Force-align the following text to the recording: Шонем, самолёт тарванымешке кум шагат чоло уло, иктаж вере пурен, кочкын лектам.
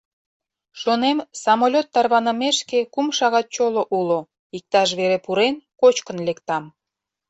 Шонем, 0.81 1.17
самолёт 1.43 1.87
тарванымешке 1.93 2.79
кум 2.93 3.07
шагат 3.17 3.47
чоло 3.55 3.83
уло, 3.99 4.19
иктаж 4.57 4.89
вере 4.99 5.17
пурен, 5.25 5.55
кочкын 5.79 6.17
лектам. 6.27 6.63